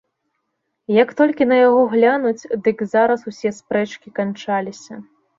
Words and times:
Як 1.03 1.09
толькі 1.19 1.43
на 1.51 1.57
яго 1.67 1.83
глянуць, 1.91 2.49
дык 2.67 2.81
зараз 2.93 3.27
усе 3.33 3.51
спрэчкі 3.59 4.13
канчаліся. 4.21 4.97